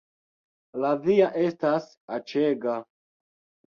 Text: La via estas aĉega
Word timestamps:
La 0.85 0.93
via 1.05 1.29
estas 1.43 1.89
aĉega 2.19 2.83